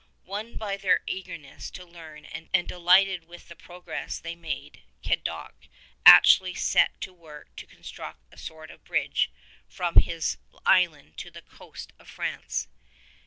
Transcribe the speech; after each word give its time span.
Won 0.23 0.55
by 0.57 0.77
their 0.77 1.01
eagerness 1.05 1.69
to 1.69 1.85
learn 1.85 2.25
and 2.25 2.67
delighted 2.67 3.25
with 3.25 3.47
the 3.49 3.55
progress 3.55 4.17
they 4.17 4.35
made, 4.35 4.81
Cadoc 5.03 5.67
actually 6.07 6.55
set 6.55 6.99
to 7.01 7.13
work 7.13 7.55
to 7.57 7.67
construct 7.67 8.21
a 8.31 8.37
sort 8.39 8.71
of 8.71 8.83
bridge 8.83 9.29
from 9.67 9.97
his 9.99 10.37
126 10.49 10.65
island 10.65 11.17
to 11.19 11.29
the 11.29 11.43
coast 11.43 11.93
of 11.99 12.09
France. 12.09 12.67